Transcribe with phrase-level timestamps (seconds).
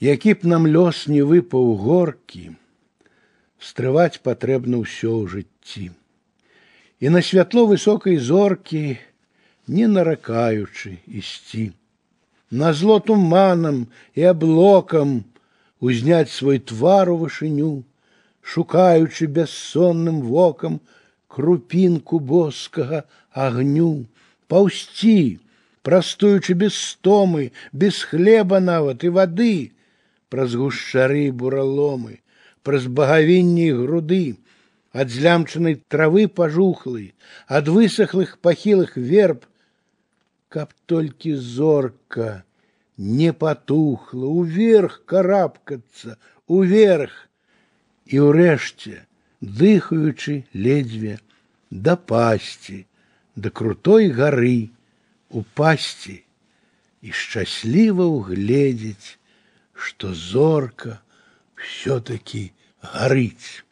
[0.00, 2.52] які б нам лёс не выпаў горкі,
[3.58, 5.90] стрываць патрэбна ўсё ў жыцці.
[7.00, 8.98] І на святло высокай зоркі,
[9.66, 11.72] не наракаючы ісці.
[12.50, 15.24] На зло туманам і аблокам
[15.80, 17.84] узняць свой твар у вышыню,
[18.40, 20.80] шукаючы бяссонным вокам
[21.26, 23.02] крупінку боскага
[23.32, 24.06] агню,
[24.46, 25.40] паўсці,
[25.82, 29.72] простуючы без стомы, без хлеба нават і вады,
[30.30, 32.20] праз гушчары бураломы,
[32.62, 34.36] праз багавінні груды,
[34.92, 37.14] ад злямчанай травы пажухлай,
[37.46, 39.44] ад высохлых пахілых верб,
[40.48, 42.44] каб толькі зорка
[42.96, 47.12] не потухла, уверх карабкацца, уверх,
[48.06, 49.02] і ўрэшце,
[49.42, 51.18] дыхаючы ледзьве
[51.70, 52.86] да пасці,
[53.36, 54.70] да крутой гары,
[55.28, 56.22] упасці
[57.02, 59.18] і шчасліва ўгледзець,
[59.81, 61.01] што зорка
[61.55, 63.65] все-таки горить.